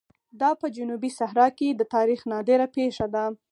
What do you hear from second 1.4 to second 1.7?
کې